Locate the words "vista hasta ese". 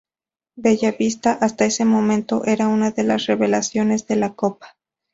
0.93-1.85